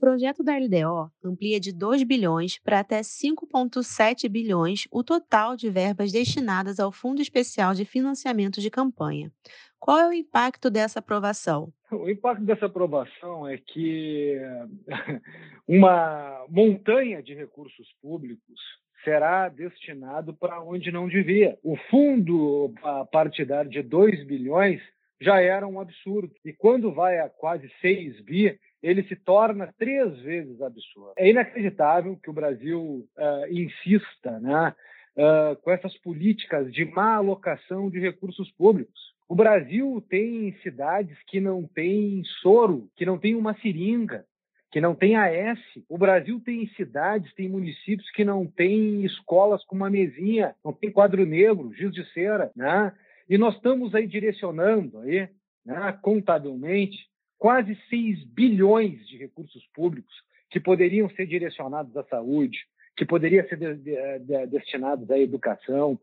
[0.00, 6.10] projeto da LDO amplia de 2 bilhões para até 5,7 bilhões o total de verbas
[6.10, 9.30] destinadas ao Fundo Especial de Financiamento de Campanha.
[9.78, 11.70] Qual é o impacto dessa aprovação?
[11.92, 14.38] O impacto dessa aprovação é que
[15.68, 18.60] uma montanha de recursos públicos
[19.04, 21.58] será destinado para onde não devia.
[21.62, 22.72] O fundo
[23.12, 24.80] partidário de 2 bilhões
[25.20, 26.32] já era um absurdo.
[26.44, 31.12] E quando vai a quase 6 bi, ele se torna três vezes absurdo.
[31.16, 34.74] É inacreditável que o Brasil uh, insista né,
[35.16, 38.98] uh, com essas políticas de má alocação de recursos públicos.
[39.28, 44.24] O Brasil tem cidades que não têm soro, que não tem uma seringa,
[44.72, 45.58] que não tem AS.
[45.88, 50.90] O Brasil tem cidades, tem municípios que não têm escolas com uma mesinha, não tem
[50.90, 52.92] quadro negro, giz de cera, né?
[53.28, 55.28] E nós estamos aí direcionando aí,
[55.64, 56.98] né, contabilmente,
[57.40, 60.14] quase 6 bilhões de recursos públicos
[60.50, 62.58] que poderiam ser direcionados à saúde,
[62.94, 65.98] que poderiam ser de, de, de, destinados à educação,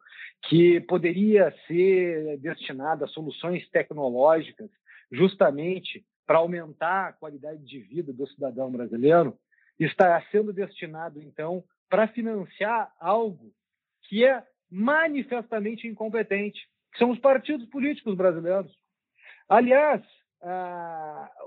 [0.50, 4.72] que poderia ser destinado a soluções tecnológicas,
[5.12, 9.38] justamente para aumentar a qualidade de vida do cidadão brasileiro,
[9.80, 13.54] está sendo destinado, então, para financiar algo
[14.10, 18.76] que é manifestamente incompetente, que são os partidos políticos brasileiros.
[19.48, 20.02] Aliás,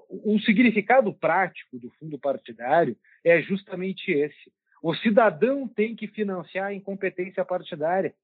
[0.08, 4.52] o significado prático do fundo partidário é justamente esse.
[4.82, 8.14] O cidadão tem que financiar a incompetência partidária.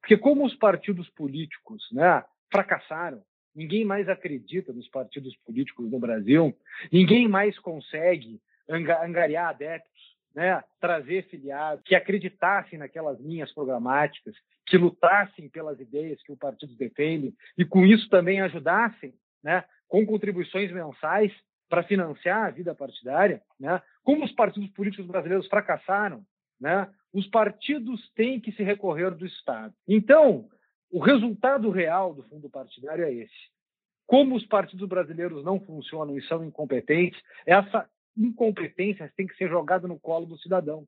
[0.00, 3.22] Porque como os partidos políticos né, fracassaram,
[3.54, 6.56] ninguém mais acredita nos partidos políticos no Brasil,
[6.92, 14.34] ninguém mais consegue angariar adeptos, né, trazer filiados que acreditassem naquelas linhas programáticas,
[14.66, 20.04] que lutassem pelas ideias que o partido defende e com isso também ajudassem, né, com
[20.06, 21.32] contribuições mensais
[21.68, 23.82] para financiar a vida partidária, né?
[24.02, 26.22] Como os partidos políticos brasileiros fracassaram,
[26.60, 26.88] né?
[27.12, 29.74] Os partidos têm que se recorrer do Estado.
[29.88, 30.48] Então,
[30.90, 33.50] o resultado real do fundo partidário é esse.
[34.06, 39.88] Como os partidos brasileiros não funcionam e são incompetentes, essa incompetência tem que ser jogada
[39.88, 40.86] no colo do cidadão,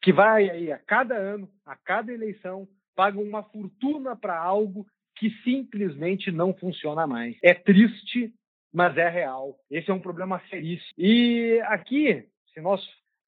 [0.00, 4.86] que vai aí a cada ano, a cada eleição, paga uma fortuna para algo
[5.16, 7.36] que simplesmente não funciona mais.
[7.42, 8.32] É triste,
[8.72, 9.56] mas é real.
[9.70, 10.94] Esse é um problema seríssimo.
[10.96, 12.80] E aqui, se nós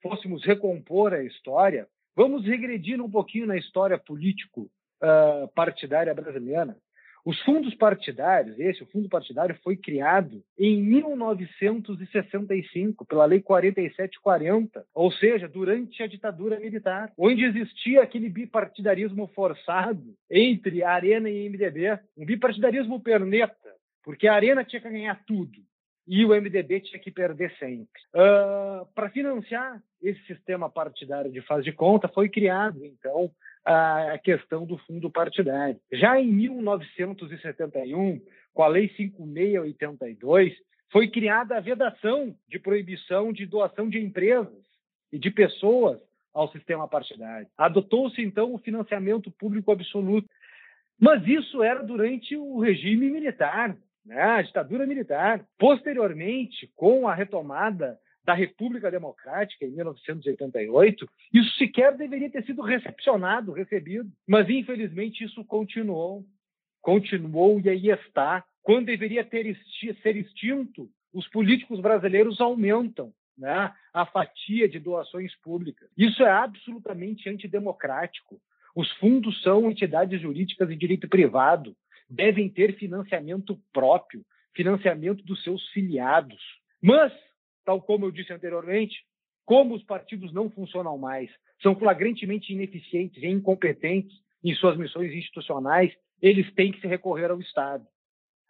[0.02, 6.76] fôssemos recompor a história, vamos regredir um pouquinho na história político-partidária ah, brasileira.
[7.24, 15.12] Os fundos partidários, esse, o fundo partidário, foi criado em 1965, pela Lei 4740, ou
[15.12, 22.24] seja, durante a ditadura militar, onde existia aquele bipartidarismo forçado entre Arena e MDB, um
[22.24, 23.61] bipartidarismo perneta,
[24.02, 25.58] porque a Arena tinha que ganhar tudo
[26.06, 28.00] e o MDB tinha que perder sempre.
[28.14, 33.30] Uh, Para financiar esse sistema partidário de faz de conta, foi criado, então,
[33.64, 35.78] a questão do fundo partidário.
[35.92, 38.20] Já em 1971,
[38.52, 40.52] com a Lei 5682,
[40.90, 44.52] foi criada a vedação de proibição de doação de empresas
[45.12, 46.00] e de pessoas
[46.34, 47.46] ao sistema partidário.
[47.56, 50.28] Adotou-se, então, o financiamento público absoluto.
[50.98, 55.44] Mas isso era durante o regime militar né, a ditadura militar.
[55.58, 63.52] Posteriormente, com a retomada da República Democrática, em 1988, isso sequer deveria ter sido recepcionado,
[63.52, 64.10] recebido.
[64.26, 66.24] Mas, infelizmente, isso continuou,
[66.80, 68.44] continuou e aí está.
[68.62, 69.56] Quando deveria ter
[70.02, 75.88] ser extinto, os políticos brasileiros aumentam né, a fatia de doações públicas.
[75.96, 78.40] Isso é absolutamente antidemocrático.
[78.74, 81.76] Os fundos são entidades jurídicas de direito privado
[82.12, 84.22] devem ter financiamento próprio,
[84.54, 86.40] financiamento dos seus filiados.
[86.80, 87.12] Mas,
[87.64, 88.94] tal como eu disse anteriormente,
[89.44, 91.30] como os partidos não funcionam mais,
[91.62, 94.14] são flagrantemente ineficientes e incompetentes
[94.44, 97.86] em suas missões institucionais, eles têm que se recorrer ao Estado.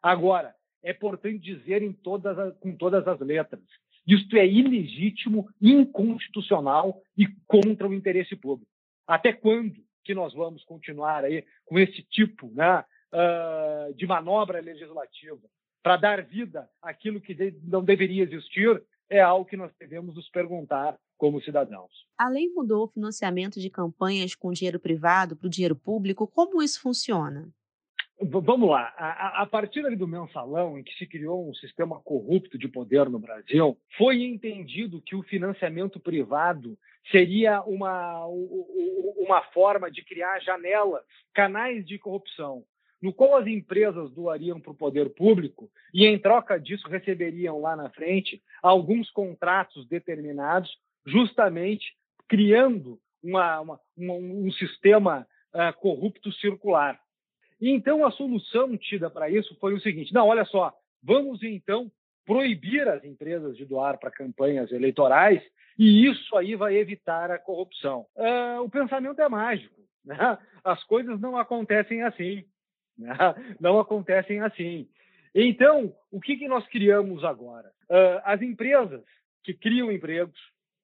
[0.03, 3.63] Agora, é importante dizer todas com todas as letras,
[4.07, 8.71] isto é ilegítimo, inconstitucional e contra o interesse público.
[9.07, 15.43] Até quando que nós vamos continuar aí com esse tipo né, uh, de manobra legislativa
[15.83, 20.29] para dar vida àquilo que de, não deveria existir é algo que nós devemos nos
[20.31, 21.93] perguntar como cidadãos.
[22.19, 26.27] A lei mudou o financiamento de campanhas com dinheiro privado para o dinheiro público.
[26.27, 27.49] Como isso funciona?
[28.21, 28.95] Vamos lá.
[28.97, 33.19] A, a, partir do mensalão, em que se criou um sistema corrupto de poder no
[33.19, 36.79] Brasil, foi entendido que o financiamento privado
[37.11, 41.03] seria uma, uma forma de criar janelas,
[41.35, 42.65] canais de corrupção
[43.03, 47.75] no qual as empresas doariam para o poder público e, em troca disso, receberiam lá
[47.75, 50.71] na frente alguns contratos determinados,
[51.05, 51.85] justamente
[52.29, 56.99] criando uma, uma, um, um sistema uh, corrupto circular.
[57.61, 60.73] E então a solução tida para isso foi o seguinte: não, olha só,
[61.03, 61.91] vamos então
[62.25, 65.43] proibir as empresas de doar para campanhas eleitorais
[65.79, 68.07] e isso aí vai evitar a corrupção.
[68.15, 69.81] Uh, o pensamento é mágico.
[70.05, 70.39] Né?
[70.65, 72.45] As coisas não acontecem assim.
[72.99, 73.15] Né?
[73.61, 74.89] Não acontecem assim.
[75.35, 77.71] Então, o que, que nós criamos agora?
[77.91, 79.03] Uh, as empresas
[79.43, 80.39] que criam empregos,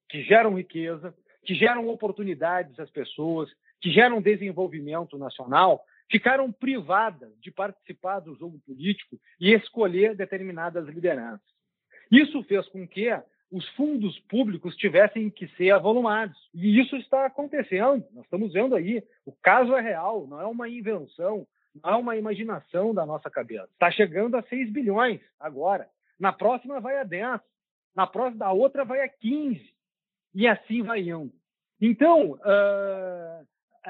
[0.08, 1.14] que geram riqueza,
[1.44, 3.50] que geram oportunidades às pessoas,
[3.80, 11.46] que geram desenvolvimento nacional, ficaram privadas de participar do jogo político e escolher determinadas lideranças.
[12.10, 13.10] Isso fez com que
[13.50, 16.36] os fundos públicos tivessem que ser avolumados.
[16.54, 18.04] E isso está acontecendo.
[18.12, 19.02] Nós estamos vendo aí.
[19.24, 21.46] O caso é real, não é uma invenção,
[21.84, 23.68] é uma imaginação da nossa cabeça.
[23.72, 25.88] Está chegando a 6 bilhões agora.
[26.18, 27.40] Na próxima vai a 10.
[27.94, 29.74] Na próxima, da outra vai a 15.
[30.34, 31.32] E assim vai indo.
[31.80, 33.46] Então, uh,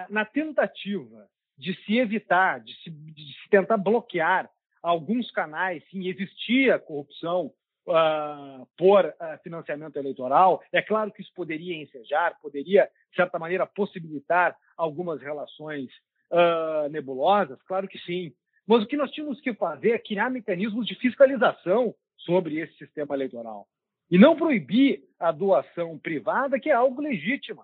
[0.08, 4.48] na tentativa de se evitar, de se, de se tentar bloquear
[4.82, 7.52] alguns canais em existir a corrupção
[7.86, 10.62] uh, por uh, financiamento eleitoral.
[10.72, 15.90] É claro que isso poderia ensejar, poderia, de certa maneira, possibilitar algumas relações
[16.30, 18.32] uh, nebulosas, claro que sim.
[18.66, 23.14] Mas o que nós tínhamos que fazer é criar mecanismos de fiscalização sobre esse sistema
[23.14, 23.66] eleitoral.
[24.10, 27.62] E não proibir a doação privada, que é algo legítimo.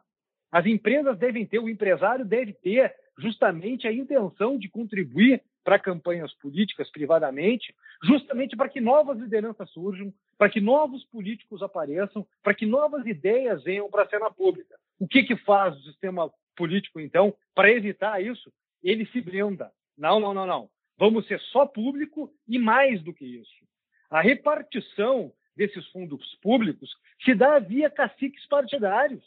[0.50, 6.32] As empresas devem ter, o empresário deve ter justamente a intenção de contribuir para campanhas
[6.34, 12.66] políticas privadamente, justamente para que novas lideranças surjam, para que novos políticos apareçam, para que
[12.66, 14.76] novas ideias venham para a cena pública.
[14.98, 18.52] O que, que faz o sistema político, então, para evitar isso?
[18.82, 19.70] Ele se blinda.
[19.96, 20.70] Não, não, não, não.
[20.98, 23.64] Vamos ser só público e mais do que isso.
[24.10, 26.90] A repartição desses fundos públicos
[27.24, 29.24] se dá via caciques partidários.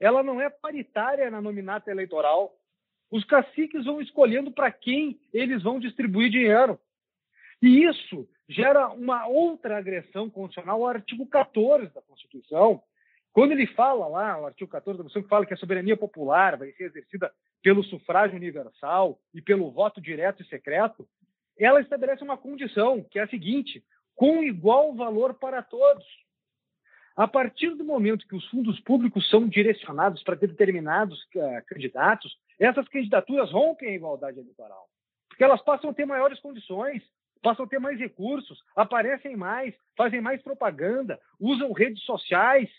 [0.00, 2.54] Ela não é paritária na nominata eleitoral.
[3.10, 6.78] Os caciques vão escolhendo para quem eles vão distribuir dinheiro.
[7.60, 12.82] E isso gera uma outra agressão constitucional ao artigo 14 da Constituição.
[13.32, 16.56] Quando ele fala lá, o artigo 14 da Constituição, que fala que a soberania popular
[16.56, 17.32] vai ser exercida
[17.62, 21.08] pelo sufrágio universal e pelo voto direto e secreto,
[21.58, 23.84] ela estabelece uma condição, que é a seguinte:
[24.14, 26.04] com igual valor para todos.
[27.16, 32.86] A partir do momento que os fundos públicos são direcionados para determinados uh, candidatos, essas
[32.88, 34.88] candidaturas rompem a igualdade eleitoral,
[35.28, 37.02] porque elas passam a ter maiores condições,
[37.42, 42.70] passam a ter mais recursos, aparecem mais, fazem mais propaganda, usam redes sociais.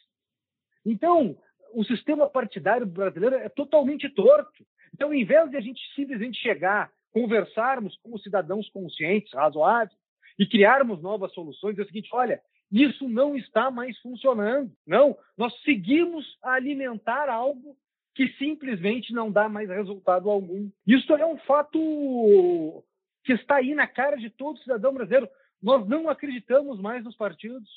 [0.85, 1.37] Então,
[1.73, 4.65] o sistema partidário brasileiro é totalmente torto.
[4.93, 9.97] Então, em vez de a gente simplesmente chegar, conversarmos como cidadãos conscientes, razoáveis,
[10.39, 12.41] e criarmos novas soluções, é o seguinte: olha,
[12.71, 14.71] isso não está mais funcionando.
[14.87, 17.75] Não, nós seguimos a alimentar algo
[18.15, 20.69] que simplesmente não dá mais resultado algum.
[20.87, 22.83] Isso é um fato
[23.23, 25.29] que está aí na cara de todo cidadão brasileiro.
[25.61, 27.69] Nós não acreditamos mais nos partidos.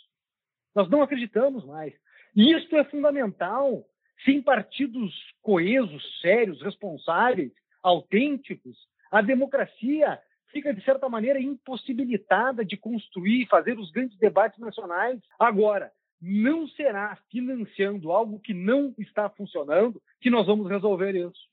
[0.74, 1.92] Nós não acreditamos mais.
[2.34, 3.84] E isso é fundamental.
[4.24, 5.12] Sem partidos
[5.42, 7.52] coesos, sérios, responsáveis,
[7.82, 8.76] autênticos,
[9.10, 10.20] a democracia
[10.52, 15.20] fica, de certa maneira, impossibilitada de construir e fazer os grandes debates nacionais.
[15.38, 21.50] Agora, não será financiando algo que não está funcionando que nós vamos resolver isso.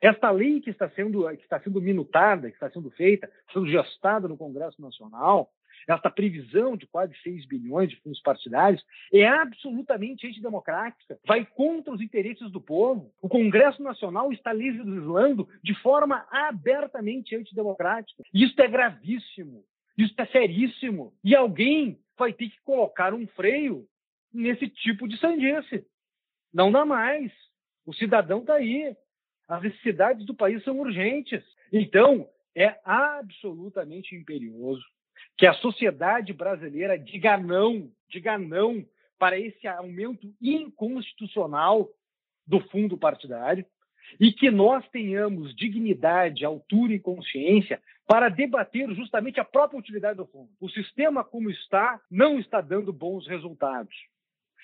[0.00, 4.28] Esta lei que está sendo, que está sendo minutada, que está sendo feita, sendo gestada
[4.28, 5.50] no Congresso Nacional,
[5.88, 12.00] esta previsão de quase 6 bilhões de fundos partidários é absolutamente antidemocrática, vai contra os
[12.00, 13.12] interesses do povo.
[13.20, 18.22] O Congresso Nacional está legislando de forma abertamente antidemocrática.
[18.32, 19.64] Isso é gravíssimo,
[19.96, 21.12] isso é seríssimo.
[21.22, 23.86] E alguém vai ter que colocar um freio
[24.32, 25.86] nesse tipo de sandice.
[26.52, 27.32] Não dá mais.
[27.86, 28.96] O cidadão está aí.
[29.48, 31.42] As necessidades do país são urgentes.
[31.72, 34.84] Então, é absolutamente imperioso
[35.36, 38.84] que a sociedade brasileira diga não, diga não
[39.18, 41.88] para esse aumento inconstitucional
[42.46, 43.64] do fundo partidário
[44.20, 50.26] e que nós tenhamos dignidade, altura e consciência para debater justamente a própria utilidade do
[50.26, 50.50] fundo.
[50.60, 53.94] O sistema como está não está dando bons resultados.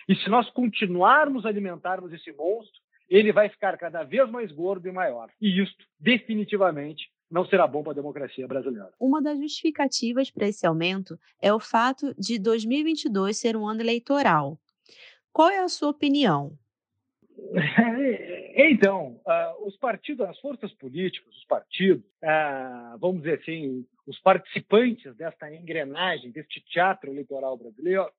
[0.08, 4.92] E se nós continuarmos alimentarmos esse monstro, ele vai ficar cada vez mais gordo e
[4.92, 5.30] maior.
[5.40, 8.90] E isto, definitivamente, não será bom para a democracia brasileira.
[8.98, 14.58] Uma das justificativas para esse aumento é o fato de 2022 ser um ano eleitoral.
[15.32, 16.58] Qual é a sua opinião?
[18.52, 25.16] Então, uh, os partidos, as forças políticas, os partidos, uh, vamos dizer assim, os participantes
[25.16, 28.10] desta engrenagem, deste teatro eleitoral brasileiro,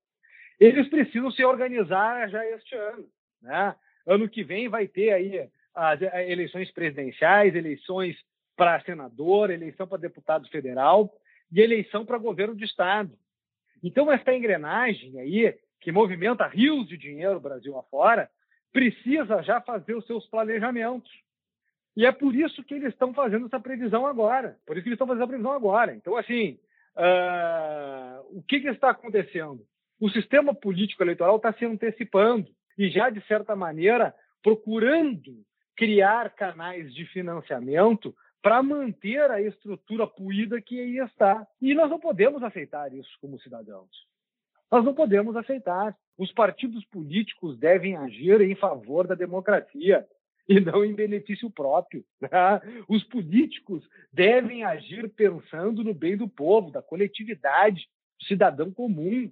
[0.59, 3.05] eles precisam se organizar já este ano.
[3.41, 3.75] Né?
[4.07, 8.15] Ano que vem vai ter aí as eleições presidenciais, eleições
[8.55, 11.11] para senador, eleição para deputado federal
[11.51, 13.11] e eleição para governo de estado.
[13.83, 18.29] Então, essa engrenagem aí, que movimenta rios de dinheiro Brasil afora,
[18.71, 21.11] precisa já fazer os seus planejamentos.
[21.95, 24.57] E é por isso que eles estão fazendo essa previsão agora.
[24.65, 25.93] Por isso que eles estão fazendo a previsão agora.
[25.93, 26.57] Então, assim,
[26.95, 29.65] uh, o que, que está acontecendo?
[29.99, 35.43] O sistema político eleitoral está se antecipando e já, de certa maneira, procurando
[35.75, 41.47] criar canais de financiamento para manter a estrutura puída que aí está.
[41.61, 43.89] E nós não podemos aceitar isso como cidadãos.
[44.71, 45.95] Nós não podemos aceitar.
[46.17, 50.05] Os partidos políticos devem agir em favor da democracia
[50.47, 52.03] e não em benefício próprio.
[52.21, 52.83] Né?
[52.87, 57.87] Os políticos devem agir pensando no bem do povo, da coletividade,
[58.19, 59.31] do cidadão comum,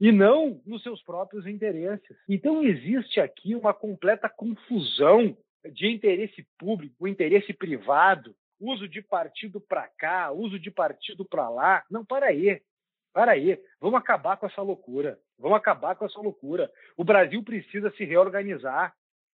[0.00, 2.16] e não nos seus próprios interesses.
[2.28, 5.36] Então, existe aqui uma completa confusão
[5.72, 11.84] de interesse público, interesse privado, uso de partido para cá, uso de partido para lá.
[11.90, 12.60] Não, para aí.
[13.12, 15.18] Para aí, vamos acabar com essa loucura.
[15.38, 16.70] Vamos acabar com essa loucura.
[16.96, 18.94] O Brasil precisa se reorganizar,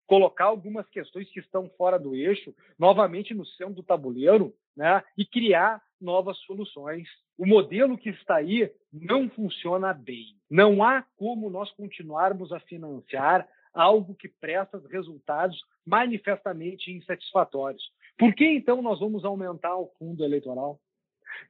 [0.07, 5.02] colocar algumas questões que estão fora do eixo novamente no centro do tabuleiro, né?
[5.17, 7.09] E criar novas soluções.
[7.38, 10.37] O modelo que está aí não funciona bem.
[10.50, 17.83] Não há como nós continuarmos a financiar algo que presta resultados manifestamente insatisfatórios.
[18.19, 20.79] Por que então nós vamos aumentar o fundo eleitoral?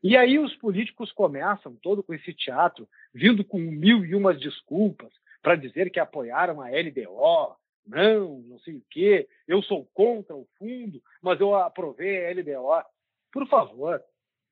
[0.02, 5.12] E aí os políticos começam, todo com esse teatro, vindo com mil e umas desculpas
[5.42, 10.46] para dizer que apoiaram a LDO, não, não sei o quê, eu sou contra o
[10.56, 12.84] fundo, mas eu aprovei a LDO.
[13.32, 14.00] Por favor,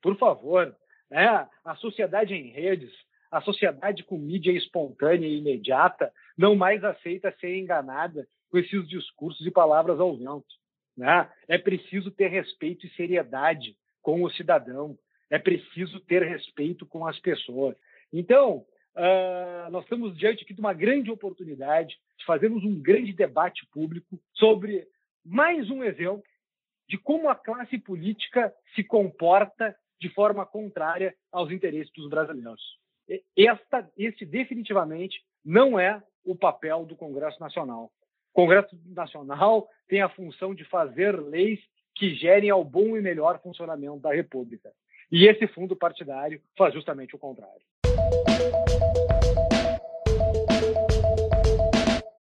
[0.02, 0.76] por favor,
[1.08, 1.48] né?
[1.64, 2.92] a sociedade em redes,
[3.30, 9.46] a sociedade com mídia espontânea e imediata não mais aceita ser enganada com esses discursos
[9.46, 10.44] e palavras ao vento.
[10.96, 11.30] Né?
[11.48, 14.98] É preciso ter respeito e seriedade com o cidadão
[15.30, 17.76] é preciso ter respeito com as pessoas.
[18.12, 23.64] Então, uh, nós estamos diante aqui de uma grande oportunidade de fazermos um grande debate
[23.72, 24.86] público sobre
[25.24, 26.24] mais um exemplo
[26.88, 32.60] de como a classe política se comporta de forma contrária aos interesses dos brasileiros.
[33.36, 37.90] Esta, esse definitivamente não é o papel do Congresso Nacional.
[38.32, 41.58] O Congresso Nacional tem a função de fazer leis
[41.96, 44.70] que gerem ao bom e melhor funcionamento da República.
[45.10, 47.62] E esse fundo partidário faz justamente o contrário.